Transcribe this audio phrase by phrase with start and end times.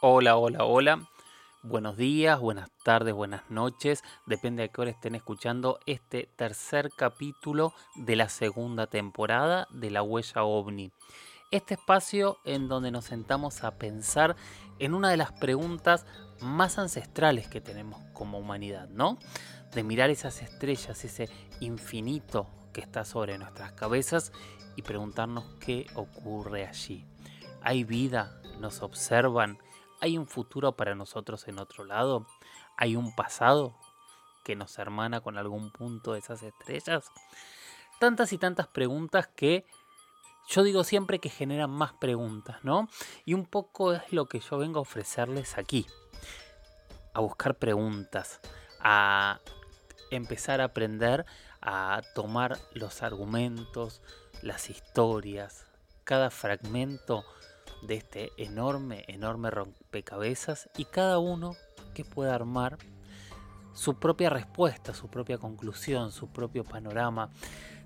[0.00, 1.08] Hola, hola, hola.
[1.64, 4.04] Buenos días, buenas tardes, buenas noches.
[4.26, 10.04] Depende de qué hora estén escuchando este tercer capítulo de la segunda temporada de La
[10.04, 10.92] Huella OVNI.
[11.50, 14.36] Este espacio en donde nos sentamos a pensar
[14.78, 16.06] en una de las preguntas
[16.40, 19.18] más ancestrales que tenemos como humanidad, ¿no?
[19.74, 24.30] De mirar esas estrellas, ese infinito que está sobre nuestras cabezas
[24.76, 27.04] y preguntarnos qué ocurre allí.
[27.62, 28.40] ¿Hay vida?
[28.60, 29.58] ¿Nos observan?
[30.00, 32.26] ¿Hay un futuro para nosotros en otro lado?
[32.76, 33.74] ¿Hay un pasado
[34.44, 37.10] que nos hermana con algún punto de esas estrellas?
[37.98, 39.66] Tantas y tantas preguntas que
[40.48, 42.88] yo digo siempre que generan más preguntas, ¿no?
[43.24, 45.86] Y un poco es lo que yo vengo a ofrecerles aquí
[47.12, 48.40] a buscar preguntas,
[48.80, 49.40] a
[50.10, 51.26] empezar a aprender
[51.60, 54.00] a tomar los argumentos,
[54.42, 55.66] las historias,
[56.04, 57.24] cada fragmento
[57.82, 61.54] de este enorme, enorme rompecabezas y cada uno
[61.94, 62.78] que pueda armar
[63.74, 67.30] su propia respuesta, su propia conclusión, su propio panorama,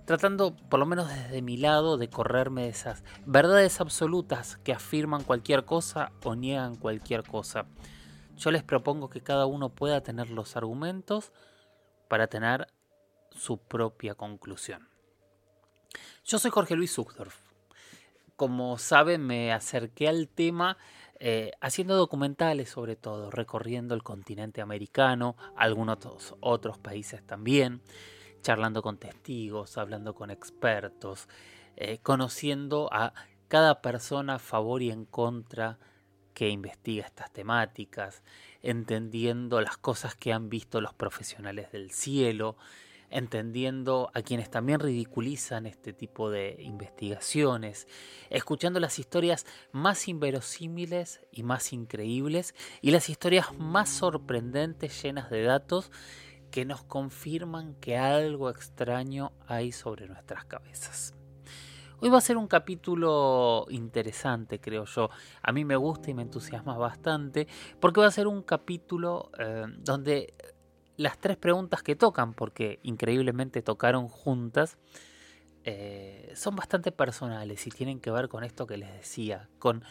[0.06, 5.22] tratando, por lo menos desde mi lado, de correrme de esas verdades absolutas que afirman
[5.22, 7.66] cualquier cosa o niegan cualquier cosa.
[8.36, 11.32] Yo les propongo que cada uno pueda tener los argumentos
[12.08, 12.68] para tener
[13.30, 14.88] su propia conclusión.
[16.24, 17.51] Yo soy Jorge Luis Zuckdorf.
[18.42, 20.76] Como saben, me acerqué al tema
[21.20, 25.98] eh, haciendo documentales sobre todo, recorriendo el continente americano, algunos
[26.40, 27.82] otros países también,
[28.40, 31.28] charlando con testigos, hablando con expertos,
[31.76, 33.14] eh, conociendo a
[33.46, 35.78] cada persona a favor y en contra
[36.34, 38.24] que investiga estas temáticas,
[38.60, 42.56] entendiendo las cosas que han visto los profesionales del cielo,
[43.12, 47.86] entendiendo a quienes también ridiculizan este tipo de investigaciones,
[48.30, 55.42] escuchando las historias más inverosímiles y más increíbles y las historias más sorprendentes llenas de
[55.42, 55.90] datos
[56.50, 61.14] que nos confirman que algo extraño hay sobre nuestras cabezas.
[62.04, 65.08] Hoy va a ser un capítulo interesante, creo yo.
[65.40, 67.46] A mí me gusta y me entusiasma bastante
[67.78, 70.34] porque va a ser un capítulo eh, donde
[71.02, 74.78] las tres preguntas que tocan, porque increíblemente tocaron juntas,
[75.64, 79.84] eh, son bastante personales y tienen que ver con esto que les decía, con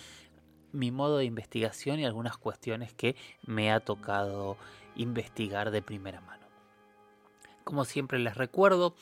[0.72, 4.58] mi modo de investigación y algunas cuestiones que me ha tocado
[4.96, 6.48] investigar de primera mano.
[7.64, 8.96] Como siempre les recuerdo,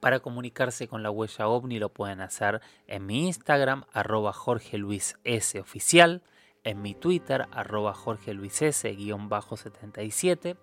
[0.00, 5.16] para comunicarse con la huella ovni lo pueden hacer en mi Instagram, arroba Jorge Luis
[5.24, 6.22] S oficial,
[6.64, 10.56] en mi Twitter, arroba Jorge Luis S, guion bajo 77.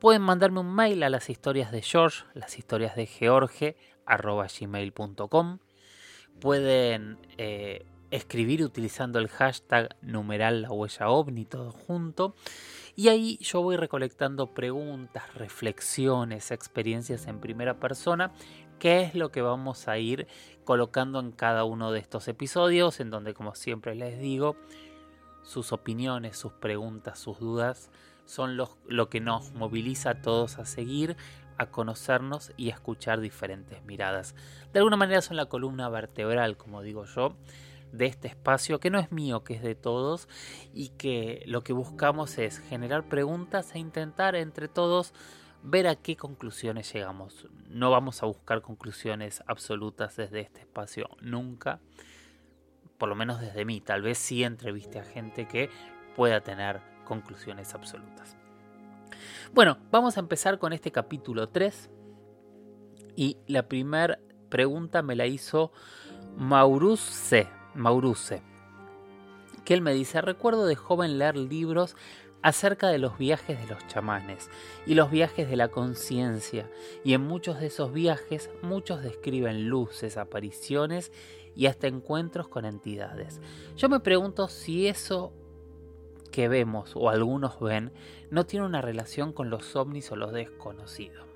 [0.00, 3.76] Pueden mandarme un mail a las historias de George, las historias de George,
[4.06, 5.58] arroba gmail.com.
[6.40, 12.34] Pueden eh, escribir utilizando el hashtag numeral la huella ovni, todo junto.
[12.96, 18.32] Y ahí yo voy recolectando preguntas, reflexiones, experiencias en primera persona,
[18.78, 20.26] que es lo que vamos a ir
[20.64, 24.56] colocando en cada uno de estos episodios, en donde como siempre les digo,
[25.42, 27.90] sus opiniones, sus preguntas, sus dudas
[28.30, 31.16] son lo que nos moviliza a todos a seguir,
[31.58, 34.36] a conocernos y a escuchar diferentes miradas.
[34.72, 37.36] De alguna manera son la columna vertebral, como digo yo,
[37.92, 40.28] de este espacio que no es mío, que es de todos
[40.72, 45.12] y que lo que buscamos es generar preguntas e intentar entre todos
[45.64, 47.48] ver a qué conclusiones llegamos.
[47.68, 51.80] No vamos a buscar conclusiones absolutas desde este espacio nunca,
[52.96, 53.80] por lo menos desde mí.
[53.80, 55.68] Tal vez sí entreviste a gente que
[56.14, 58.36] pueda tener conclusiones absolutas.
[59.52, 61.90] Bueno, vamos a empezar con este capítulo 3
[63.16, 65.72] y la primera pregunta me la hizo
[66.36, 68.42] Mauruse, Mauruse,
[69.64, 71.96] que él me dice, recuerdo de joven leer libros
[72.42, 74.48] acerca de los viajes de los chamanes
[74.86, 76.70] y los viajes de la conciencia,
[77.02, 81.10] y en muchos de esos viajes muchos describen luces, apariciones
[81.56, 83.40] y hasta encuentros con entidades.
[83.76, 85.32] Yo me pregunto si eso
[86.30, 87.92] que vemos o algunos ven
[88.30, 91.26] no tiene una relación con los ovnis o los desconocidos.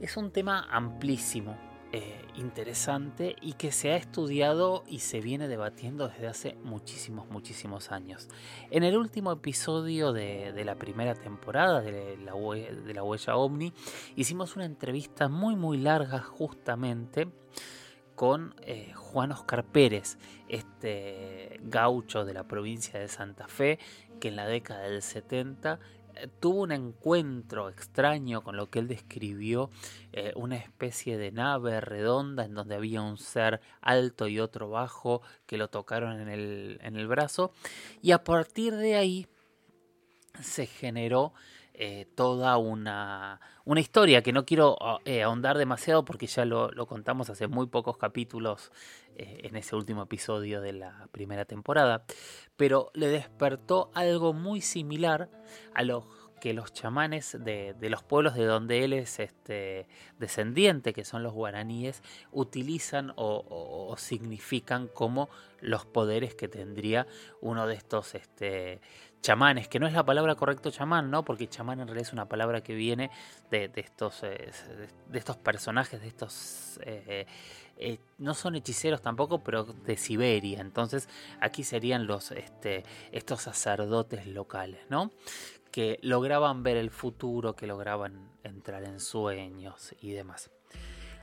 [0.00, 1.56] Es un tema amplísimo
[1.90, 7.90] eh, interesante y que se ha estudiado y se viene debatiendo desde hace muchísimos, muchísimos
[7.90, 8.28] años.
[8.70, 13.72] En el último episodio de, la primera temporada de la, de la Huella OVNI
[14.16, 17.28] hicimos una entrevista muy, muy larga justamente
[18.18, 20.18] con eh, Juan Oscar Pérez,
[20.48, 23.78] este gaucho de la provincia de Santa Fe,
[24.18, 25.78] que en la década del 70
[26.40, 29.70] tuvo un encuentro extraño con lo que él describió,
[30.12, 35.22] eh, una especie de nave redonda en donde había un ser alto y otro bajo
[35.46, 37.52] que lo tocaron en el, en el brazo,
[38.02, 39.28] y a partir de ahí
[40.40, 41.32] se generó
[41.74, 46.86] eh, toda una, una, historia que no quiero eh, ahondar demasiado porque ya lo, lo,
[46.86, 48.72] contamos hace muy pocos capítulos
[49.20, 52.04] en ese último episodio de la primera temporada,
[52.56, 55.28] pero le despertó algo muy similar
[55.74, 56.06] a lo
[56.38, 59.86] que los chamanes de, los pueblos de donde él es este,
[60.18, 62.02] descendiente, que son los guaraníes,
[62.32, 65.28] utilizan o, significan como
[65.60, 67.06] los poderes que tendría
[67.40, 68.80] uno de estos este,
[69.20, 71.24] chamanes, que no es la palabra correcta chamán, ¿no?
[71.24, 73.10] Porque chamán en realidad es una palabra que viene
[73.50, 74.50] de, estos, eh,
[75.08, 77.26] de estos personajes, de estos eh,
[77.80, 80.60] eh, no son hechiceros tampoco, pero de Siberia.
[80.60, 81.08] Entonces
[81.40, 85.12] aquí serían los, este, estos sacerdotes locales, ¿no?
[85.70, 90.50] Que lograban ver el futuro, que lograban entrar en sueños y demás.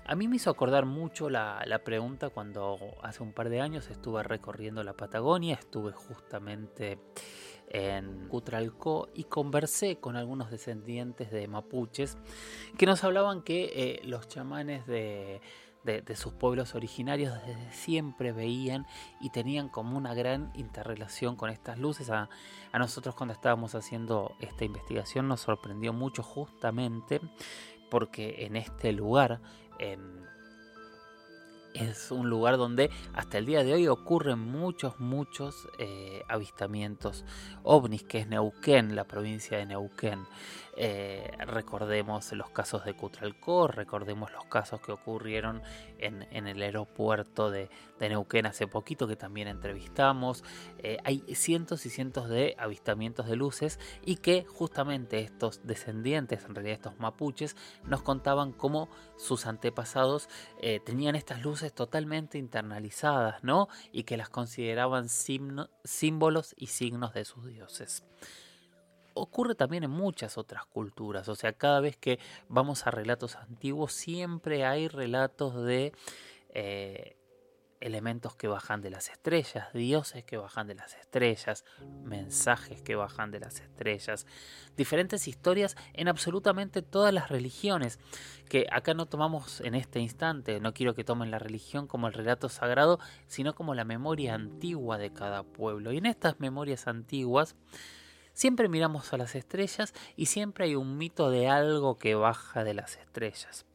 [0.08, 3.90] A mí me hizo acordar mucho la, la, pregunta cuando hace un par de años
[3.90, 7.00] estuve recorriendo la Patagonia, estuve justamente
[7.70, 12.18] en Cutralcó y conversé con algunos descendientes de mapuches
[12.78, 15.42] que nos hablaban que eh, los chamanes de,
[15.86, 18.88] de, sus pueblos originarios desde siempre veían
[19.22, 22.10] y tenían como una gran interrelación con estas luces.
[22.10, 22.30] A,
[22.74, 27.22] nosotros cuando estábamos haciendo esta investigación nos sorprendió mucho justamente
[27.90, 29.42] porque en este lugar,
[29.80, 30.26] en,
[31.76, 37.26] es un lugar donde hasta el día de hoy ocurren muchos, muchos eh, avistamientos
[37.64, 40.26] ovnis, que es Neuquén, la provincia de Neuquén.
[40.78, 45.62] Eh, recordemos los casos de Cutralcó, recordemos los casos que ocurrieron
[46.00, 47.70] en, el aeropuerto de,
[48.00, 50.44] Neuquén hace poquito, que también entrevistamos.
[50.80, 56.56] Eh, hay cientos y cientos de avistamientos de luces y que justamente estos descendientes, en
[56.56, 57.56] realidad estos mapuches,
[57.86, 60.30] nos contaban cómo sus antepasados
[60.62, 63.70] eh, tenían estas luces totalmente internalizadas, ¿no?
[63.92, 68.04] Y que las consideraban símbolos y signos de sus dioses
[69.16, 71.28] ocurre también en muchas otras culturas.
[71.30, 75.94] O sea, cada vez que vamos a relatos antiguos, siempre hay relatos de
[76.54, 77.18] eh,
[77.86, 81.66] elementos que bajan de las estrellas, dioses que bajan de las estrellas,
[82.04, 84.26] mensajes que bajan de las estrellas,
[84.76, 88.00] diferentes historias en absolutamente todas las religiones,
[88.50, 92.14] que acá no tomamos en este instante, no quiero que tomen la religión como el
[92.14, 95.92] relato sagrado, sino como la memoria antigua de cada pueblo.
[95.92, 97.56] Y en estas memorias antiguas,
[98.36, 102.74] Siempre miramos a las estrellas y siempre hay un mito de algo que baja de
[102.74, 103.66] las estrellas.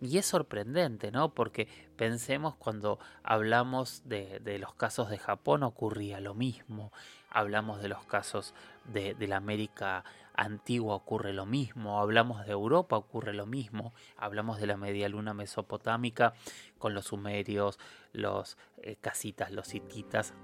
[0.00, 1.34] Y es sorprendente, ¿no?
[1.34, 6.92] Porque pensemos cuando hablamos de, los casos de Japón ocurría lo mismo.
[7.28, 8.54] Hablamos de los casos
[8.84, 10.04] de, la América
[10.34, 11.98] antigua ocurre lo mismo.
[11.98, 13.94] Hablamos de Europa ocurre lo mismo.
[14.16, 16.34] Hablamos de la media luna mesopotámica
[16.78, 17.80] con los sumerios,
[18.12, 20.34] los eh, casitas, los hititas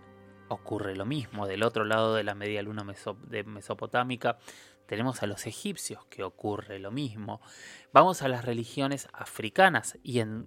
[0.53, 1.47] ocurre lo mismo.
[1.47, 2.85] Del otro lado de la media luna
[3.29, 4.39] de mesopotámica
[4.87, 7.41] tenemos a los egipcios, que ocurre lo mismo.
[7.93, 10.47] Vamos a las religiones africanas y en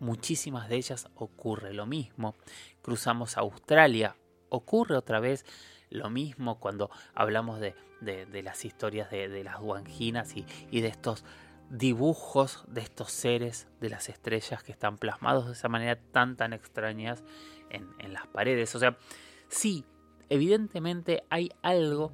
[0.00, 2.34] muchísimas de ellas ocurre lo mismo.
[2.82, 4.16] Cruzamos a Australia,
[4.48, 5.44] ocurre otra vez
[5.90, 7.74] lo mismo cuando hablamos de,
[8.42, 11.24] las historias de, las guanginas y, de estos
[11.70, 16.54] dibujos de estos seres de las estrellas que están plasmados de esa manera tan tan
[16.54, 17.22] extrañas
[17.70, 18.74] en, las paredes.
[18.74, 18.96] O sea,
[19.48, 19.84] sí,
[20.28, 22.12] evidentemente hay algo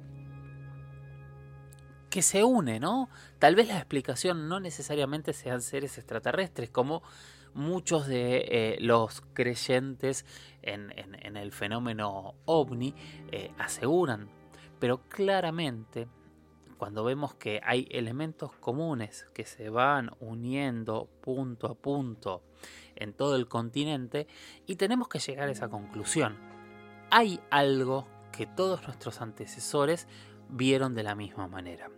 [2.09, 3.09] que se une, ¿no?
[3.39, 7.03] Tal vez la explicación no necesariamente sean seres extraterrestres, como
[7.53, 10.25] muchos de eh, los creyentes
[10.61, 10.91] en,
[11.37, 12.93] el fenómeno ovni
[13.31, 14.29] eh, aseguran.
[14.79, 16.07] Pero claramente,
[16.77, 22.43] cuando vemos que hay elementos comunes que se van uniendo punto a punto
[22.95, 24.27] en todo el continente,
[24.65, 26.37] y tenemos que llegar a esa conclusión.
[27.11, 30.07] Hay algo que todos nuestros antecesores
[30.49, 31.89] vieron de la misma manera.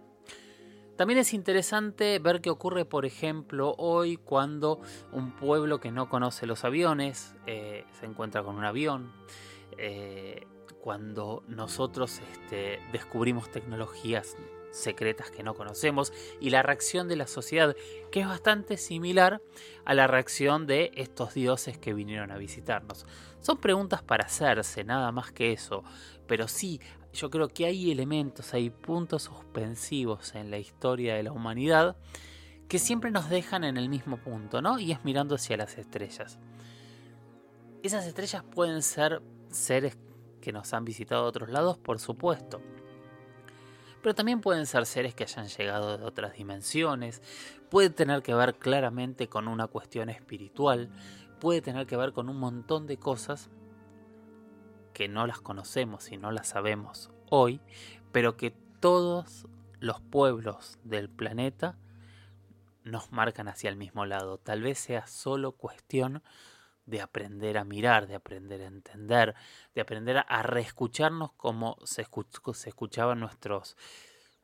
[0.96, 4.82] También es interesante ver qué ocurre, por ejemplo, hoy cuando
[5.12, 9.14] un pueblo que no conoce los aviones eh, se encuentra con un avión,
[9.78, 10.48] eh,
[10.82, 14.36] cuando nosotros este, descubrimos tecnologías
[14.72, 17.76] secretas que no conocemos y la reacción de la sociedad
[18.12, 19.42] que es bastante similar
[19.86, 23.06] a la reacción de estos dioses que vinieron a visitarnos.
[23.42, 25.84] Son preguntas para hacerse, nada más que eso,
[26.28, 26.80] pero sí
[27.14, 31.98] yo creo que hay elementos, hay puntos suspensivos en la historia de la humanidad
[32.68, 34.78] que siempre nos dejan en el mismo punto, ¿no?
[34.80, 36.38] Y es mirando hacia las estrellas.
[37.82, 39.98] Esas estrellas pueden ser seres
[40.42, 42.62] que nos han visitado de otros lados, por supuesto.
[44.08, 47.22] Pero también pueden ser seres que hayan llegado de otras dimensiones.
[47.70, 50.90] Puede tener que ver claramente con una cuestión espiritual.
[51.42, 53.50] Puede tener que ver con un montón de cosas
[54.94, 57.60] que no las conocemos y no las sabemos hoy,
[58.14, 59.46] pero que todos
[59.82, 61.78] los pueblos del planeta
[62.86, 64.38] nos marcan hacia el mismo lado.
[64.38, 66.24] Tal vez sea solo cuestión
[66.88, 69.36] de aprender a mirar, de aprender a entender,
[69.76, 73.78] de aprender a reescucharnos como se, escuchaban nuestros,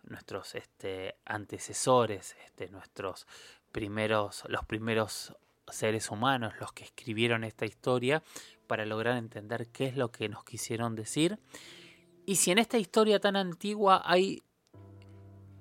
[0.03, 3.27] nuestros este, antecesores, este, nuestros
[3.71, 5.35] primeros, los primeros
[5.69, 8.21] seres humanos, los que escribieron esta historia,
[8.67, 11.39] para lograr entender qué es lo que nos quisieron decir.
[12.25, 14.43] Y si en esta historia tan antigua hay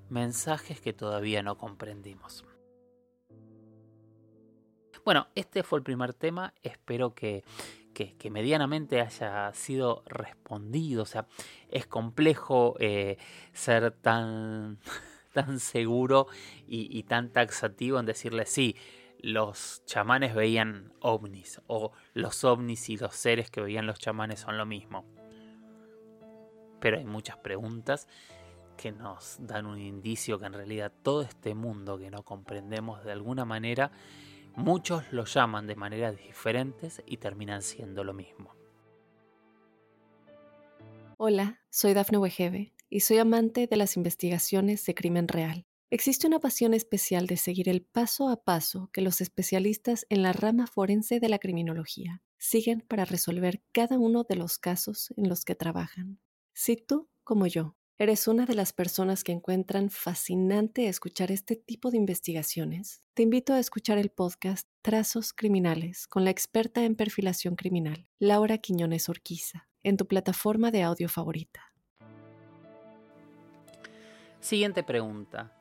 [0.09, 2.45] mensajes que todavía no comprendimos.
[5.05, 6.55] Bueno, este fue el primer tema.
[6.63, 7.45] Espero que,
[8.31, 11.03] medianamente haya sido respondido.
[11.03, 11.27] O sea,
[11.69, 13.19] es complejo eh,
[13.53, 14.79] ser tan,
[15.33, 16.29] tan seguro
[16.67, 18.77] y, y tan taxativo en decirle sí
[19.23, 24.59] los chamanes veían ovnis o los ovnis y los seres que veían los chamanes son
[24.59, 25.05] lo mismo.
[26.81, 28.09] Pero hay muchas preguntas
[28.77, 33.13] que nos dan un indicio que en realidad todo este mundo que no comprendemos de
[33.13, 33.93] alguna manera,
[34.57, 38.55] muchos lo llaman de maneras diferentes y terminan siendo lo mismo.
[41.17, 45.67] Hola, soy Dafne Wegebe y soy amante de las investigaciones de crimen real.
[45.91, 50.33] Existe una pasión especial de seguir el paso a paso que los especialistas en la
[50.33, 55.45] rama forense de la criminología siguen para resolver cada uno de los casos en los
[55.45, 56.19] que trabajan.
[56.55, 61.93] Si tú, como yo, eres una de las personas que encuentran fascinante escuchar este tipo
[61.93, 67.55] de investigaciones, te invito a escuchar el podcast Trazos Criminales con la experta en perfilación
[67.55, 71.73] criminal, Laura Quiñones Orquiza, en tu plataforma de audio favorita.
[74.41, 75.53] Siguiente pregunta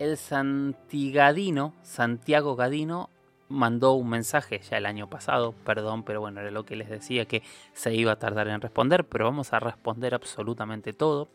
[0.00, 3.08] el Santigadino, Santiago Gadino,
[3.48, 7.26] mandó un mensaje ya el año pasado, perdón, pero bueno, era lo que les decía
[7.26, 11.28] que se iba a tardar en responder, pero vamos a responder absolutamente todo.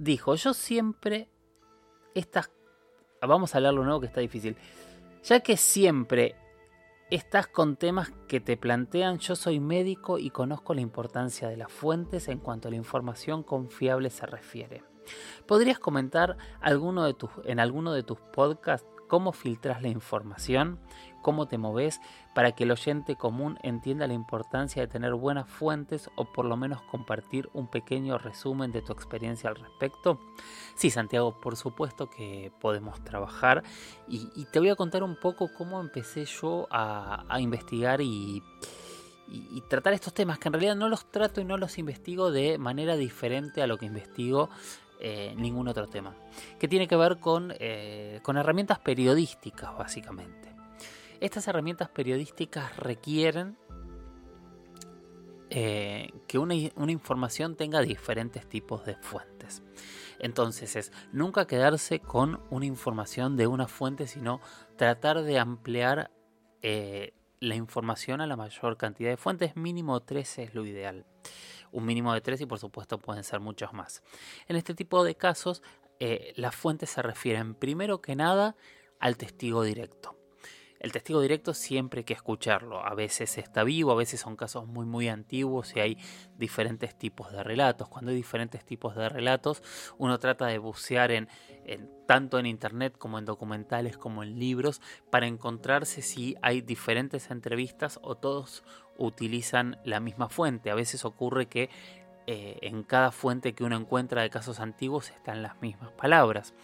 [0.00, 1.28] Dijo, yo siempre
[2.14, 2.50] estas...
[3.20, 4.56] Vamos a hablarlo nuevo que está difícil.
[5.24, 6.36] Ya que siempre
[7.10, 11.70] estás con temas que te plantean, yo soy médico y conozco la importancia de las
[11.70, 14.82] fuentes en cuanto a la información confiable se refiere.
[15.46, 20.78] ¿Podrías comentar alguno de tus, en alguno de tus podcasts cómo filtras la información,
[21.22, 22.00] cómo te moves
[22.34, 26.56] para que el oyente común entienda la importancia de tener buenas fuentes o por lo
[26.56, 30.20] menos compartir un pequeño resumen de tu experiencia al respecto?
[30.74, 33.62] Sí, Santiago, por supuesto que podemos trabajar
[34.08, 38.42] y, te voy a contar un poco cómo empecé yo a, investigar y,
[39.68, 42.96] tratar estos temas, que en realidad no los trato y no los investigo de manera
[42.96, 44.50] diferente a lo que investigo
[45.02, 46.14] eh, ningún otro tema,
[46.58, 50.49] que tiene que ver con, eh, con herramientas periodísticas, básicamente.
[51.20, 53.56] Estas herramientas periodísticas requieren
[55.50, 59.62] eh, que una, información tenga diferentes tipos de fuentes.
[60.18, 64.40] Entonces es nunca quedarse con una información de una fuente, sino
[64.76, 66.10] tratar de ampliar
[66.62, 69.56] la información a la mayor cantidad de fuentes.
[69.56, 71.06] Mínimo 13 es lo ideal
[71.72, 74.02] un mínimo de tres y por supuesto pueden ser muchos más.
[74.46, 75.62] En este tipo de casos,
[75.98, 78.56] eh, las fuentes se refieren primero que nada
[78.98, 80.19] al testigo directo.
[80.80, 82.84] El testigo directo siempre hay que escucharlo.
[82.84, 85.98] A veces está vivo, a veces son casos muy muy antiguos y hay
[86.38, 87.88] diferentes tipos de relatos.
[87.88, 89.62] Cuando hay diferentes tipos de relatos,
[89.98, 91.28] uno trata de bucear en,
[92.06, 98.00] tanto en internet como en documentales como en libros para encontrarse si hay diferentes entrevistas
[98.02, 98.64] o todos
[98.96, 100.70] utilizan la misma fuente.
[100.70, 101.68] A veces ocurre que
[102.26, 106.54] eh, en cada fuente que uno encuentra de casos antiguos están las mismas palabras.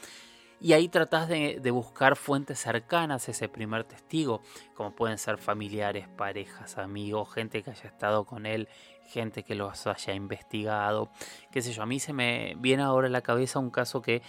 [0.58, 4.40] Y ahí tratás de, buscar fuentes cercanas a ese primer testigo,
[4.74, 8.68] como pueden ser familiares, parejas, amigos, gente que haya estado con él,
[9.04, 11.10] gente que lo haya investigado,
[11.52, 11.82] qué sé yo.
[11.82, 14.22] A mí se me viene ahora a la cabeza un caso que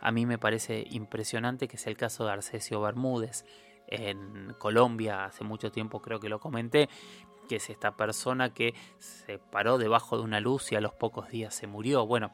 [0.00, 3.44] a mí me parece impresionante, que es el caso de Arcesio Bermúdez
[3.88, 6.88] en Colombia, hace mucho tiempo creo que lo comenté,
[7.48, 11.28] que es esta persona que se paró debajo de una luz y a los pocos
[11.28, 12.06] días se murió.
[12.06, 12.32] Bueno,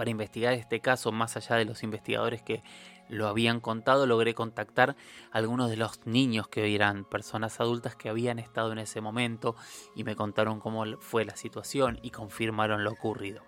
[0.00, 2.62] para investigar este caso, más allá de los investigadores que
[3.10, 4.96] lo habían contado, logré contactar
[5.30, 9.56] a algunos de los niños que eran personas adultas que habían estado en ese momento
[9.94, 13.42] y me contaron cómo fue la situación y confirmaron lo ocurrido.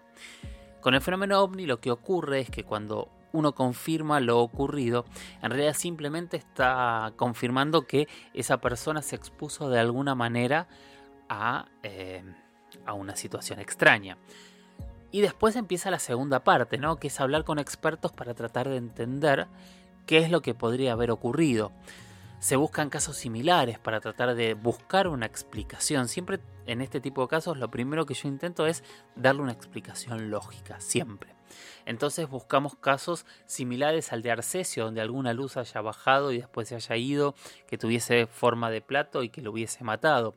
[0.82, 5.06] Con el fenómeno ovni lo que ocurre es que cuando uno confirma lo ocurrido,
[5.40, 10.68] en realidad simplemente está confirmando que esa persona se expuso de alguna manera
[11.30, 12.22] a, eh,
[12.84, 14.18] a una situación extraña.
[15.12, 16.96] Y después empieza la segunda parte, ¿no?
[16.96, 19.46] Que es hablar con expertos para tratar de entender
[20.06, 21.70] qué es lo que podría haber ocurrido.
[22.40, 26.08] Se buscan casos similares para tratar de buscar una explicación.
[26.08, 28.82] Siempre en este tipo de casos lo primero que yo intento es
[29.14, 31.36] darle una explicación lógica, siempre.
[31.84, 36.74] Entonces buscamos casos similares al de Arcesio, donde alguna luz haya bajado y después se
[36.74, 37.34] haya ido,
[37.66, 40.34] que tuviese forma de plato y que lo hubiese matado.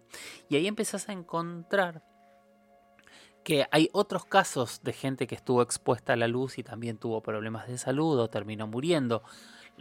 [0.50, 2.04] Y ahí empezás a encontrar
[3.46, 7.22] que hay otros casos de gente que estuvo expuesta a la luz y también tuvo
[7.22, 9.22] problemas de salud o terminó muriendo.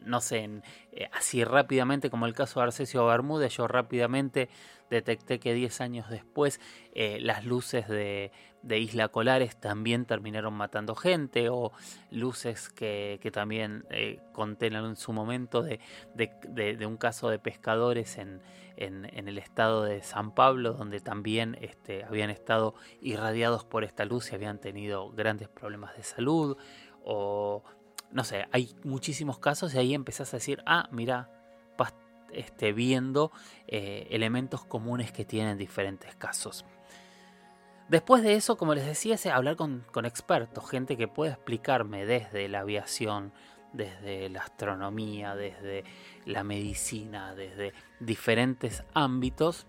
[0.04, 0.60] No sé,
[0.92, 4.50] eh, así rápidamente como el caso de Arcesio Bermúdez, yo rápidamente
[4.90, 6.60] detecté que 10 años después
[6.94, 8.32] eh, las luces de,
[8.68, 11.72] Isla Colares también terminaron matando gente o
[12.10, 15.80] luces que, también eh, en su momento de,
[16.14, 18.40] de un caso de pescadores en,
[18.76, 24.32] en, el estado de San Pablo, donde también este, habían estado irradiados por esta luz
[24.32, 26.56] y habían tenido grandes problemas de salud.
[27.04, 27.62] O
[28.10, 31.30] no sé, hay muchísimos casos y ahí empezás a decir, ah, mira,
[32.32, 33.30] este, viendo
[33.68, 36.64] eh, elementos comunes que tienen diferentes casos.
[37.94, 42.48] Después de eso, como les decía, hablar con, con expertos, gente que puede explicarme desde
[42.48, 43.32] la aviación,
[43.72, 45.84] desde la astronomía, desde
[46.26, 49.68] la medicina, desde diferentes ámbitos,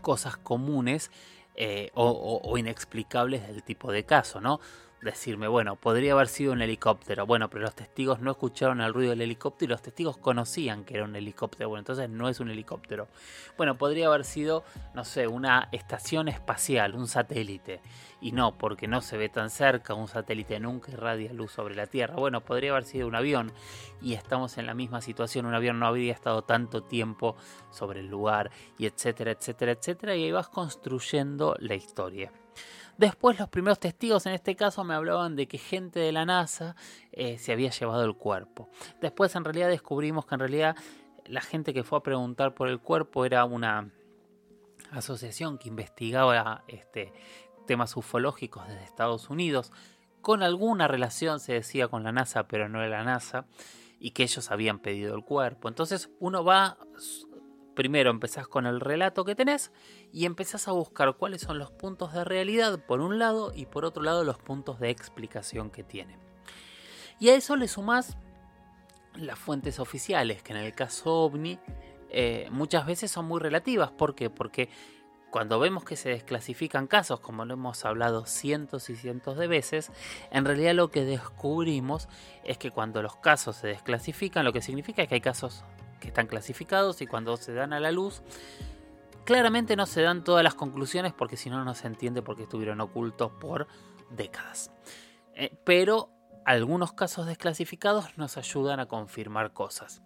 [0.00, 1.12] cosas comunes
[1.54, 4.58] eh, o, inexplicables del tipo de caso, ¿no?
[5.02, 7.26] Decirme, bueno, podría haber sido un helicóptero.
[7.26, 10.94] Bueno, pero los testigos no escucharon el ruido del helicóptero y los testigos conocían que
[10.94, 11.68] era un helicóptero.
[11.68, 13.08] Bueno, entonces no es un helicóptero.
[13.56, 17.80] Bueno, podría haber sido, no sé, una estación espacial, un satélite.
[18.20, 21.86] Y no, porque no se ve tan cerca, un satélite nunca irradia luz sobre la
[21.86, 22.16] Tierra.
[22.16, 23.52] Bueno, podría haber sido un avión
[24.00, 25.46] y estamos en la misma situación.
[25.46, 27.36] Un avión no habría estado tanto tiempo
[27.70, 30.16] sobre el lugar y etcétera, etcétera, etcétera.
[30.16, 32.32] Y ahí vas construyendo la historia.
[32.98, 36.76] Después los primeros testigos en este caso me hablaban de que gente de la NASA
[37.12, 38.68] eh, se había llevado el cuerpo.
[39.00, 40.76] Después en realidad descubrimos que en realidad
[41.26, 43.90] la gente que fue a preguntar por el cuerpo era una
[44.92, 47.12] asociación que investigaba este,
[47.66, 49.72] temas ufológicos desde Estados Unidos,
[50.22, 53.46] con alguna relación se decía con la NASA, pero no era la NASA,
[53.98, 55.68] y que ellos habían pedido el cuerpo.
[55.68, 56.78] Entonces uno va
[57.76, 59.70] primero empezás con el relato que tenés
[60.12, 63.84] y empezás a buscar cuáles son los puntos de realidad por un lado y por
[63.84, 66.18] otro lado los puntos de explicación que tiene.
[67.20, 68.16] Y a eso le sumás
[69.14, 71.60] las fuentes oficiales, que en el caso ovni
[72.10, 73.90] eh, muchas veces son muy relativas.
[73.90, 74.30] ¿Por qué?
[74.30, 74.68] Porque
[75.30, 79.92] cuando vemos que se desclasifican casos, como lo hemos hablado cientos y cientos de veces,
[80.30, 82.08] en realidad lo que descubrimos
[82.42, 85.64] es que cuando los casos se desclasifican, lo que significa es que hay casos
[86.00, 88.22] que están clasificados y cuando se dan a la luz,
[89.24, 92.44] claramente no se dan todas las conclusiones porque si no no se entiende por qué
[92.44, 93.66] estuvieron ocultos por
[94.10, 94.70] décadas.
[95.34, 96.10] Eh, pero
[96.44, 100.02] algunos casos desclasificados nos ayudan a confirmar cosas.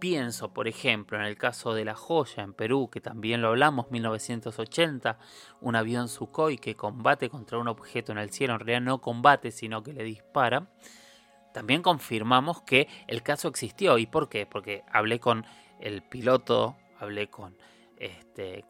[0.00, 3.88] Pienso, por ejemplo, en el caso de la joya en Perú, que también lo hablamos,
[3.92, 5.16] 1980,
[5.60, 9.52] un avión Sukhoi que combate contra un objeto en el cielo, en realidad no combate,
[9.52, 10.66] sino que le dispara
[11.52, 13.98] también confirmamos que el caso existió.
[13.98, 14.46] ¿Y por qué?
[14.46, 15.44] Porque hablé con
[15.80, 17.56] el piloto, hablé con
[18.02, 18.64] este,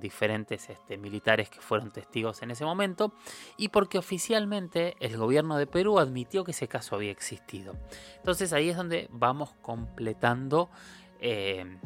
[0.00, 3.14] diferentes este, militares que fueron testigos en ese momento,
[3.56, 7.74] y porque oficialmente el gobierno de Perú admitió que ese caso había existido.
[8.16, 10.68] Entonces ahí es donde vamos completando
[11.20, 11.78] eh,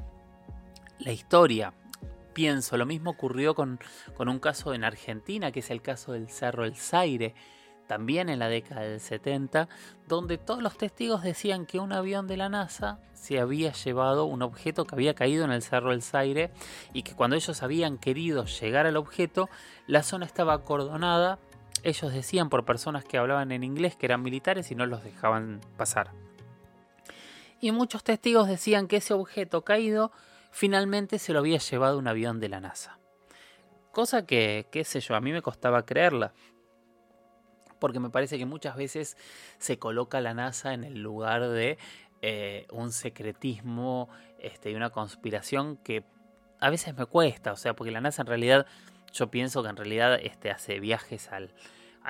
[0.98, 1.74] la historia.
[2.32, 3.78] Pienso, lo mismo ocurrió con,
[4.16, 7.37] con un caso en Argentina, que es el caso del Cerro El Zaire,
[7.87, 9.68] también en la década del 70,
[10.09, 14.42] donde todos los testigos decían que un avión de la NASA se había llevado un
[14.42, 16.51] objeto que había caído en el Cerro del Zaire
[16.92, 19.49] y que cuando ellos habían querido llegar al objeto,
[19.87, 21.38] la zona estaba acordonada.
[21.83, 25.61] Ellos decían por personas que hablaban en inglés que eran militares y no los dejaban
[25.77, 26.11] pasar.
[27.61, 30.12] Y muchos testigos decían que ese objeto caído
[30.51, 32.99] finalmente se lo había llevado un avión de la NASA.
[33.90, 36.35] Cosa que, qué sé yo, a mí me costaba creerla
[37.85, 39.14] porque me parece que muchas veces
[39.59, 41.77] se coloca la NASA en el lugar de
[42.23, 46.03] eh, un secretismo este, y una conspiración que
[46.61, 48.66] a veces me cuesta, o sea, porque la NASA en realidad,
[49.12, 51.53] yo pienso que en realidad este, hace viajes al,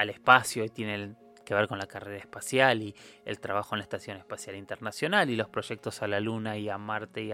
[0.09, 4.17] espacio y tiene que ver con la carrera espacial y el trabajo en la Estación
[4.17, 7.33] Espacial Internacional y los proyectos a la Luna y a Marte y,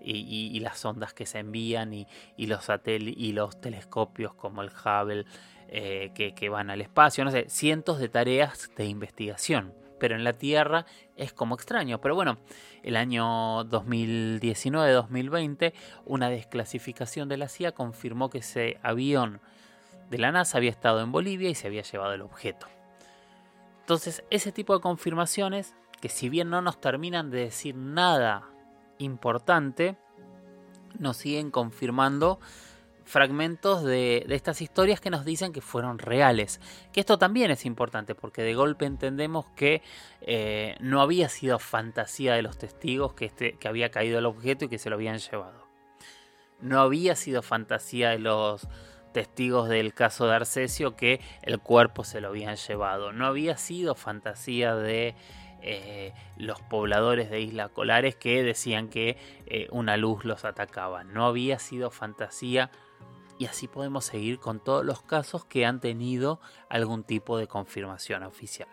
[0.00, 5.26] y, las ondas que se envían y, los satélites y los telescopios como el Hubble
[5.68, 9.74] eh, que, van al espacio, no sé, cientos de tareas de investigación.
[10.00, 12.00] Pero en la Tierra es como extraño.
[12.00, 12.38] Pero bueno,
[12.82, 15.72] el año 2019-2020,
[16.06, 19.40] una desclasificación de la CIA confirmó que ese avión
[20.08, 22.66] de la NASA había estado en Bolivia y se había llevado el objeto.
[23.80, 28.48] Entonces, ese tipo de confirmaciones, que si bien no nos terminan de decir nada
[28.98, 29.96] importante,
[30.98, 32.38] nos siguen confirmando
[33.08, 36.60] fragmentos de, estas historias que nos dicen que fueron reales.
[36.92, 39.82] Que esto también es importante porque de golpe entendemos que
[40.20, 44.66] eh, no había sido fantasía de los testigos que, este, que había caído el objeto
[44.66, 45.66] y que se lo habían llevado.
[46.60, 48.68] No había sido fantasía de los
[49.12, 53.12] testigos del caso de Arcesio que el cuerpo se lo habían llevado.
[53.12, 55.14] No había sido fantasía de
[55.62, 59.16] eh, los pobladores de Isla Colares que decían que
[59.46, 61.04] eh, una luz los atacaba.
[61.04, 62.70] No había sido fantasía
[63.38, 68.22] y así podemos seguir con todos los casos que han tenido algún tipo de confirmación
[68.24, 68.68] oficial.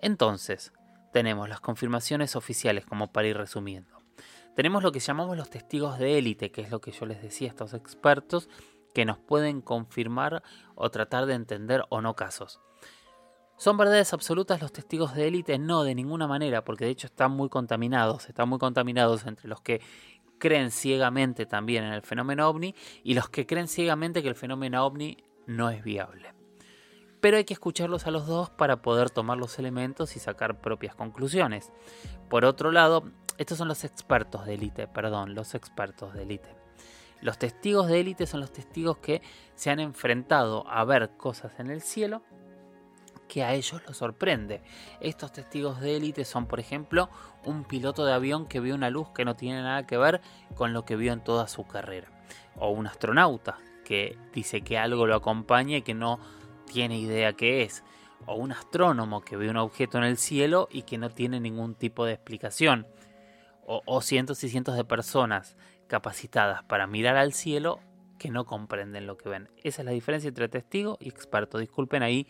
[0.00, 0.72] Entonces,
[1.12, 4.02] tenemos las confirmaciones oficiales como para ir resumiendo.
[4.54, 7.48] Tenemos lo que llamamos los testigos de élite, que es lo que yo les decía
[7.48, 8.48] a estos expertos,
[8.94, 10.42] que nos pueden confirmar
[10.74, 12.60] o tratar de entender o no casos.
[13.58, 15.58] ¿Son verdades absolutas los testigos de élite?
[15.58, 19.62] No, de ninguna manera, porque de hecho están muy contaminados, están muy contaminados entre los
[19.62, 19.80] que
[20.38, 24.84] creen ciegamente también en el fenómeno ovni y los que creen ciegamente que el fenómeno
[24.84, 26.34] ovni no es viable.
[27.20, 30.94] Pero hay que escucharlos a los dos para poder tomar los elementos y sacar propias
[30.94, 31.72] conclusiones.
[32.28, 33.04] Por otro lado,
[33.38, 36.54] estos son los expertos de élite, perdón, los expertos de élite.
[37.20, 39.22] Los testigos de élite son los testigos que
[39.54, 42.22] se han enfrentado a ver cosas en el cielo
[43.28, 44.62] que a ellos los sorprende.
[45.00, 47.08] Estos testigos de élite son, por ejemplo,
[47.44, 50.20] un piloto de avión que vio una luz que no tiene nada que ver
[50.54, 52.08] con lo que vio en toda su carrera.
[52.56, 56.18] O un astronauta que dice que algo lo acompaña y que no
[56.66, 57.84] tiene idea qué es.
[58.26, 61.74] O un astrónomo que ve un objeto en el cielo y que no tiene ningún
[61.74, 62.86] tipo de explicación.
[63.64, 67.80] O, o cientos y cientos de personas capacitadas para mirar al cielo
[68.18, 69.48] que no comprenden lo que ven.
[69.62, 71.58] Esa es la diferencia entre testigo y experto.
[71.58, 72.26] Disculpen ahí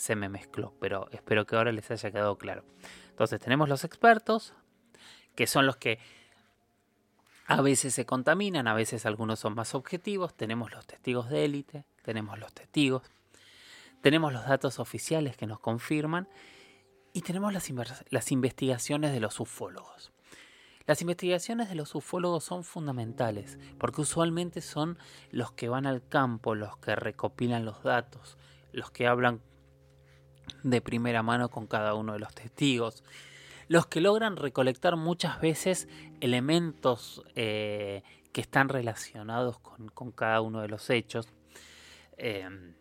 [0.00, 2.64] se me mezcló, pero espero que ahora les haya quedado claro.
[3.10, 4.54] Entonces tenemos los expertos,
[5.34, 5.98] que son los que
[7.46, 11.84] a veces se contaminan, a veces algunos son más objetivos, tenemos los testigos de élite,
[12.02, 13.02] tenemos los testigos,
[14.00, 16.28] tenemos los datos oficiales que nos confirman
[17.12, 17.70] y tenemos las,
[18.08, 20.12] las investigaciones de los ufólogos.
[20.86, 24.96] Las investigaciones de los ufólogos son fundamentales porque usualmente son
[25.30, 28.38] los que van al campo, los que recopilan los datos,
[28.72, 29.42] los que hablan
[30.62, 33.02] de primera mano con cada uno de los testigos,
[33.68, 35.88] los que logran recolectar muchas veces
[36.20, 41.28] elementos eh, que están relacionados con, cada uno de los hechos,
[42.16, 42.74] em,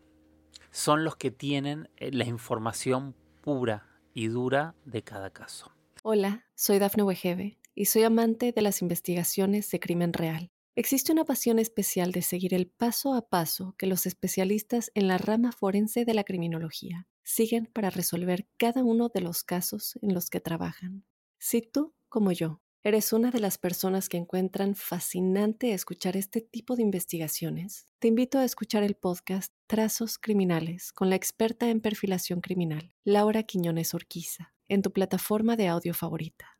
[0.72, 5.72] son los que tienen eh, la información pura y dura de cada caso.
[6.04, 10.52] Hola, soy Dafne Wegebe y soy amante de las investigaciones de crimen real.
[10.76, 15.18] Existe una pasión especial de seguir el paso a paso que los especialistas en la
[15.18, 20.32] rama forense de la criminología siguen para resolver cada uno de los casos en los
[20.32, 21.06] que trabajan.
[21.38, 26.76] Si tú, como yo, eres una de las personas que encuentran fascinante escuchar este tipo
[26.76, 32.42] de investigaciones, te invito a escuchar el podcast Trazos Criminales con la experta en perfilación
[32.42, 36.58] criminal, Laura Quiñones Orquiza, en tu plataforma de audio favorita.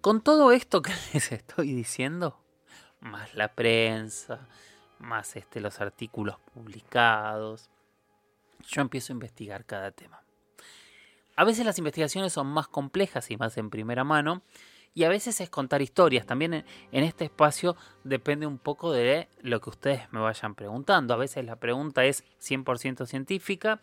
[0.00, 2.42] Con todo esto que les estoy diciendo,
[2.98, 4.48] más la prensa,
[4.98, 7.70] más este, los artículos publicados.
[8.68, 10.22] Yo empiezo a investigar cada tema.
[11.36, 14.42] A veces las investigaciones son más complejas y más en primera mano,
[14.94, 16.26] y a veces es contar historias.
[16.26, 16.52] También
[16.92, 21.14] en, este espacio depende un poco de lo que ustedes me vayan preguntando.
[21.14, 23.80] A veces la pregunta es 100% científica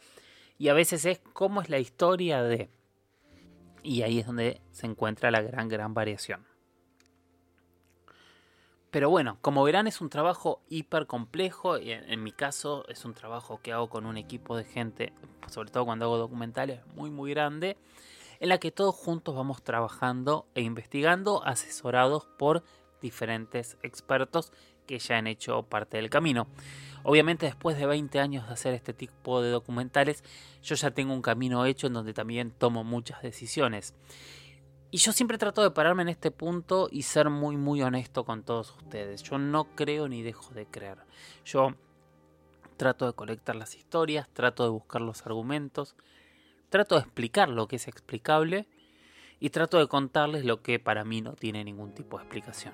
[0.58, 2.70] y a veces es cómo es la historia de...
[3.84, 6.46] Y ahí es donde se encuentra la gran, gran variación.
[8.90, 13.14] Pero bueno, como verán es un trabajo hiper complejo y en, mi caso es un
[13.14, 15.14] trabajo que hago con un equipo de gente,
[15.50, 17.78] sobre todo cuando hago documentales, muy muy grande,
[18.40, 22.64] en la que todos juntos vamos trabajando e investigando asesorados por
[23.02, 24.54] diferentes expertos
[24.86, 26.48] que ya han hecho parte del camino.
[27.04, 30.24] Obviamente después de 20 años de hacer este tipo de documentales,
[30.64, 33.94] yo ya tengo un camino hecho en donde también tomo muchas decisiones.
[34.90, 38.44] Y yo siempre trato de pararme en este punto y ser muy muy honesto con
[38.44, 39.22] todos ustedes.
[39.24, 41.00] Yo no creo ni dejo de creer.
[41.44, 41.76] Yo
[42.78, 45.96] trato de colectar las historias, trato de buscar los argumentos,
[46.70, 48.68] trato de explicar lo que es explicable
[49.40, 52.74] y trato de contarles lo que para mí no tiene ningún tipo de explicación.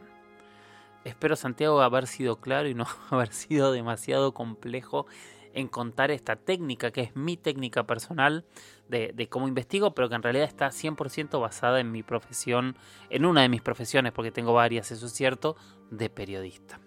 [1.03, 5.07] Espero Santiago haber sido claro y no haber sido demasiado complejo
[5.53, 8.45] en contar esta técnica, que es mi técnica personal
[8.89, 12.75] de, cómo investigo, pero que en realidad está 100% basada en mi profesión,
[13.09, 15.55] en una de mis profesiones, porque tengo varias, eso es cierto,
[15.89, 16.79] de periodista.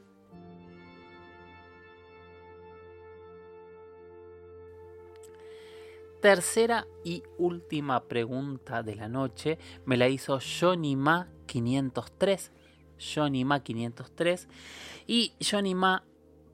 [6.20, 12.52] Tercera y última pregunta de la noche me la hizo Johnny Ma 503.
[12.98, 14.48] Johnny Ma 503.
[15.06, 16.02] Y Johnny Ma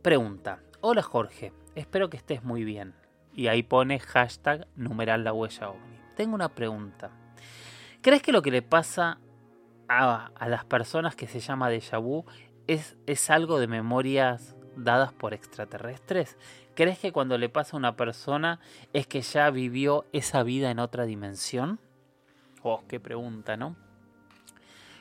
[0.03, 2.94] pregunta: Hola Jorge, espero que estés muy bien.
[3.35, 5.98] Y ahí pone hashtag numeral la huella ovni.
[6.16, 7.11] Tengo una pregunta.
[8.02, 9.18] ¿Crees que lo que le pasa
[9.88, 12.24] a, las personas que se llama déjà vu
[12.66, 16.37] es, es algo de memorias dadas por extraterrestres?
[16.74, 18.61] ¿Crees que cuando le pasa a una persona
[18.92, 21.78] es que ya vivió esa vida en otra dimensión?
[22.62, 23.76] Oh, qué pregunta, ¿no?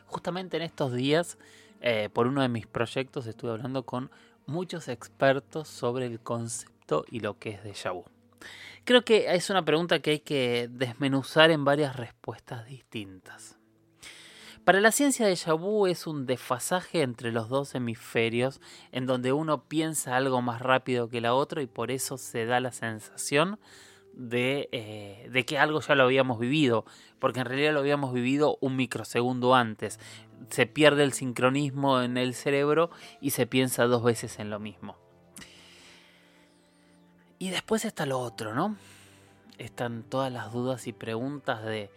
[0.06, 1.38] Justamente en estos días,
[1.80, 4.12] eh, por uno de mis proyectos, estuve hablando con
[4.52, 8.04] muchos expertos sobre el concepto y lo que es déjà vu.
[8.84, 13.58] Creo que es una pregunta que hay que desmenuzar en varias respuestas distintas.
[14.64, 18.62] Para la ciencia de vu es un desfasaje entre los dos hemisferios
[18.92, 22.60] en donde uno piensa algo más rápido que la otra y por eso se da
[22.60, 23.60] la sensación
[24.14, 26.86] de, eh, de, que algo ya lo habíamos vivido,
[27.18, 30.00] porque en realidad lo habíamos vivido un microsegundo antes.
[30.50, 34.98] Se pierde el sincronismo en el cerebro y se piensa dos veces en lo mismo.
[37.40, 38.76] Y después está lo otro, ¿no?
[39.58, 41.90] Están todas las dudas y preguntas de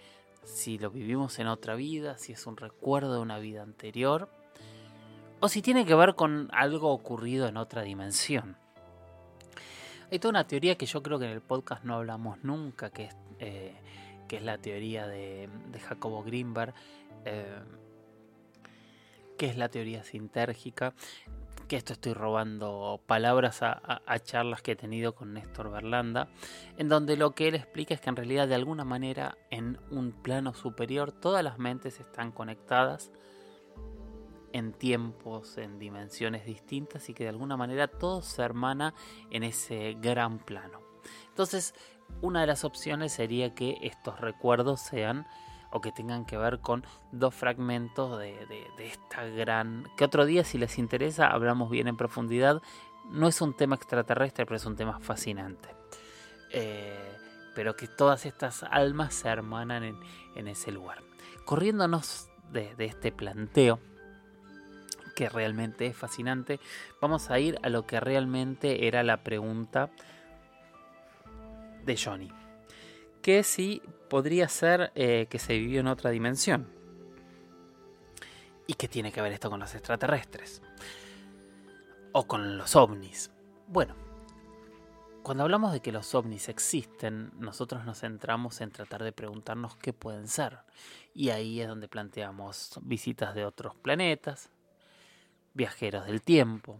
[0.44, 4.28] si lo vivimos en otra vida, si es un recuerdo de una vida anterior,
[5.40, 8.56] o si tiene que ver con algo ocurrido en otra dimensión.
[10.10, 13.04] Hay toda una teoría que yo creo que en el podcast no hablamos nunca, que
[13.04, 13.74] es, eh,
[14.28, 15.48] que es la teoría de,
[15.88, 16.72] Jacobo Greenberg,
[17.24, 17.58] eh,
[19.44, 20.94] que es la teoría sintérgica,
[21.68, 26.28] que esto estoy robando palabras a, charlas que he tenido con Néstor Berlanda,
[26.78, 30.12] en donde lo que él explica es que en realidad de alguna manera en un
[30.12, 33.10] plano superior todas las mentes están conectadas
[34.54, 38.94] en tiempos, en dimensiones distintas y que de alguna manera todo se hermana
[39.30, 40.80] en ese gran plano.
[41.28, 41.74] Entonces,
[42.22, 45.26] una de las opciones sería que estos recuerdos sean
[45.74, 48.36] o que tengan que ver con dos fragmentos de,
[48.78, 49.90] esta gran...
[49.96, 52.62] que otro día si les interesa hablamos bien en profundidad.
[53.10, 55.68] No es un tema extraterrestre, pero es un tema fascinante.
[56.52, 57.16] Eh,
[57.56, 59.98] pero que todas estas almas se hermanan
[60.36, 61.02] en, ese lugar.
[61.44, 63.80] Corriéndonos de, de este planteo,
[65.16, 66.60] que realmente es fascinante,
[67.00, 69.90] vamos a ir a lo que realmente era la pregunta
[71.84, 72.43] de Johnny.
[73.24, 76.68] Que si podría ser eh, que se vivió en otra dimensión.
[78.66, 80.60] ¿Y qué tiene que ver esto con los extraterrestres?
[82.12, 83.30] O con los ovnis.
[83.66, 83.94] Bueno,
[85.22, 89.94] cuando hablamos de que los ovnis existen, nosotros nos centramos en tratar de preguntarnos qué
[89.94, 90.58] pueden ser.
[91.14, 94.50] Y ahí es donde planteamos visitas de otros planetas,
[95.54, 96.78] viajeros del tiempo,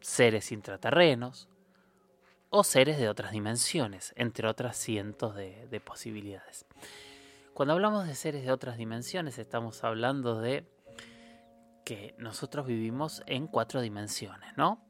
[0.00, 1.48] seres intraterrenos,
[2.50, 6.66] o seres de otras dimensiones, entre otras cientos de, posibilidades.
[7.54, 10.66] Cuando hablamos de seres de otras dimensiones, estamos hablando de
[11.84, 14.84] que nosotros vivimos en cuatro dimensiones, ¿no?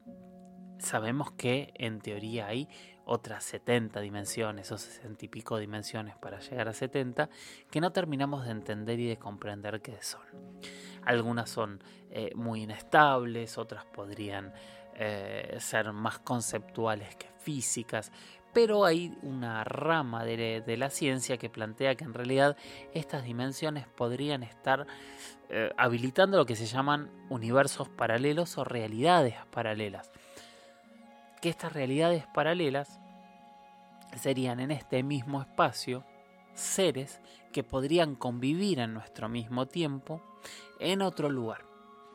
[0.79, 2.67] Sabemos que en teoría hay
[3.05, 7.29] otras 70 dimensiones o 60 y pico dimensiones para llegar a 70
[7.71, 10.21] que no terminamos de entender y de comprender qué son.
[11.03, 14.53] algunas son eh, muy inestables, otras podrían
[14.99, 18.11] eh, ser más conceptuales que físicas,
[18.51, 22.57] pero hay una rama de, la ciencia que plantea que en realidad
[22.95, 24.87] estas dimensiones podrían estar
[25.49, 30.09] eh, habilitando lo que se llaman universos paralelos o realidades paralelas.
[31.43, 32.99] Que estas realidades paralelas
[34.15, 36.03] serían en este mismo espacio
[36.55, 37.21] seres
[37.53, 40.23] que podrían convivir en nuestro mismo tiempo
[40.79, 41.66] en otro lugar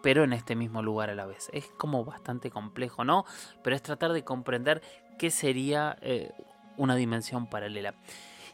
[0.03, 1.49] pero en este mismo lugar a la vez.
[1.53, 3.25] Es como bastante complejo, ¿no?
[3.63, 4.83] Pero es tratar de comprender
[5.19, 6.33] qué sería eh,
[6.77, 7.95] una dimensión paralela.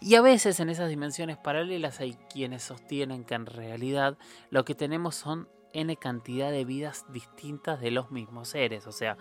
[0.00, 4.16] Y a veces en esas dimensiones paralelas hay quienes sostienen que en realidad
[4.50, 8.86] lo que tenemos son n cantidad de vidas distintas de los mismos seres.
[8.86, 9.16] O sea,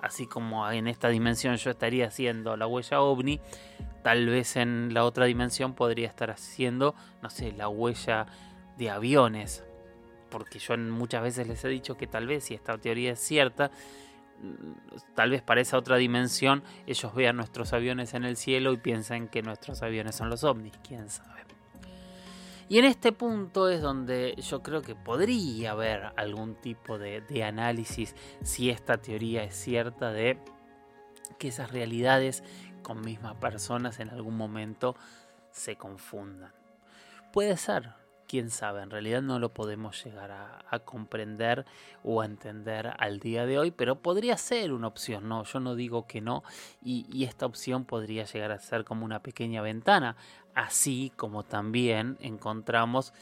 [0.00, 3.40] así como en esta dimensión yo estaría haciendo la huella ovni,
[4.04, 8.26] tal vez en la otra dimensión podría estar haciendo, no sé, la huella
[8.78, 9.64] de aviones
[10.30, 13.70] porque yo muchas veces les he dicho que tal vez si esta teoría es cierta,
[14.42, 18.78] mm, tal vez para esa otra dimensión ellos vean nuestros aviones en el cielo y
[18.78, 21.40] piensen que nuestros aviones son los ovnis, quién sabe.
[22.70, 27.42] Y en este punto es donde yo creo que podría haber algún tipo de, de
[27.42, 28.14] análisis
[28.44, 30.38] si esta teoría es cierta de
[31.36, 32.44] que esas realidades
[32.84, 34.94] con mismas personas en algún momento
[35.50, 36.52] se confundan.
[37.32, 37.92] Puede ser,
[38.30, 41.66] quién sabe, en realidad no lo podemos llegar a, comprender
[42.04, 45.74] o a entender al día de hoy, pero podría ser una opción, no, yo no
[45.74, 46.44] digo que no,
[46.80, 50.14] y, esta opción podría llegar a ser como una pequeña ventana,
[50.54, 53.12] así como también encontramos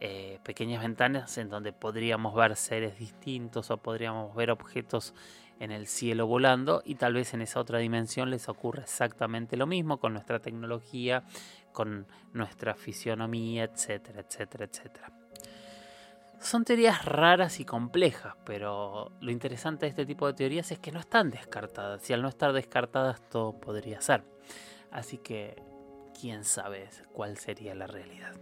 [0.00, 5.14] eh, pequeñas ventanas en donde podríamos ver seres distintos o podríamos ver objetos
[5.60, 9.66] en el cielo volando y tal vez en esa otra dimensión les ocurra exactamente lo
[9.66, 11.24] mismo con nuestra tecnología,
[11.72, 15.12] con nuestra fisionomía, etcétera, etcétera, etcétera.
[16.40, 20.92] Son teorías raras y complejas, pero lo interesante de este tipo de teorías es que
[20.92, 24.22] no están descartadas y al no estar descartadas todo podría ser.
[24.92, 25.60] Así que,
[26.18, 28.34] quién sabe cuál sería la realidad.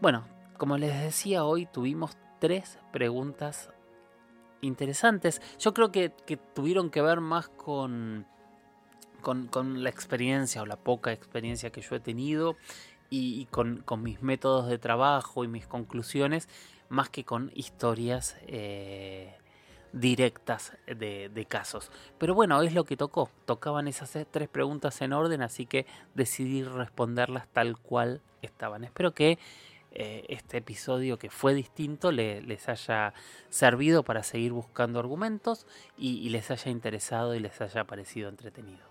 [0.00, 3.70] Bueno, como les decía hoy, tuvimos tres preguntas
[4.60, 5.40] interesantes.
[5.58, 6.10] Yo creo que,
[6.54, 8.26] tuvieron que ver más con,
[9.20, 12.56] con, la experiencia o la poca experiencia que yo he tenido
[13.10, 16.48] y, con, mis métodos de trabajo y mis conclusiones,
[16.88, 19.34] más que con historias eh,
[19.92, 21.90] directas de, de, casos.
[22.18, 23.30] Pero bueno, es lo que tocó.
[23.46, 28.84] Tocaban esas tres preguntas en orden, así que decidí responderlas tal cual estaban.
[28.84, 29.38] Espero que
[29.90, 33.14] eh, este episodio que fue distinto les haya
[33.48, 38.86] servido para seguir buscando argumentos y, les haya interesado y les haya parecido entretenido.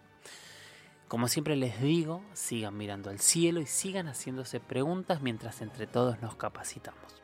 [1.08, 6.22] Como siempre les digo, sigan mirando al cielo y sigan haciéndose preguntas mientras entre todos
[6.22, 7.22] nos capacitamos.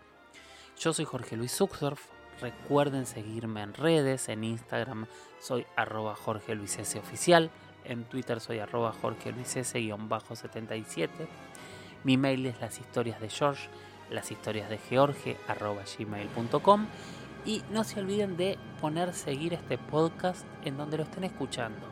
[0.80, 2.06] Yo soy Jorge Luis Zuxdorf,
[2.40, 5.08] recuerden seguirme en redes, en Instagram
[5.40, 7.52] soy arroba Jorge Luis S oficial,
[7.86, 11.10] en Twitter soy arroba Jorge Luis S-77
[12.04, 13.70] mi mail es las historias de George,
[14.10, 16.88] las historias de George, arroba gmail.com.
[17.46, 21.86] Y no se olviden de poner seguir este podcast en donde lo estén escuchando.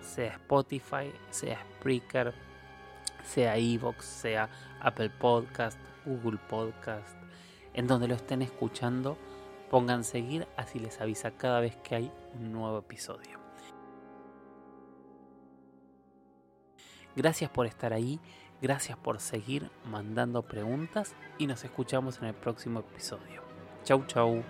[0.00, 2.34] Sea Spotify, sea Spreaker,
[3.24, 4.48] sea Evox, sea
[4.80, 7.16] Apple Podcast, Google Podcast,
[7.74, 9.16] en donde lo estén escuchando,
[9.70, 13.47] pongan seguir, así les avisa cada vez que hay un nuevo episodio.
[17.18, 18.20] Gracias por estar ahí,
[18.62, 23.42] gracias por seguir mandando preguntas y nos escuchamos en el próximo episodio.
[23.82, 24.44] Chau chau.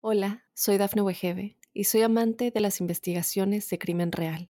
[0.00, 4.51] Hola, soy Dafne Wegebe y soy amante de las investigaciones de crimen real.